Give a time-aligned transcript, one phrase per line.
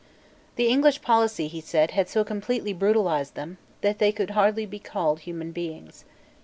[0.55, 4.79] The English policy, he said, had so completely brutalised them, that they could hardly be
[4.79, 6.05] called human beings.